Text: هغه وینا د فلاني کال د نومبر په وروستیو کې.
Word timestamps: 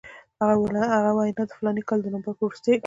هغه 0.39 0.55
وینا 0.59 0.83
د 1.47 1.51
فلاني 1.59 1.83
کال 1.87 1.99
د 2.01 2.07
نومبر 2.13 2.33
په 2.37 2.43
وروستیو 2.47 2.73
کې. 2.75 2.75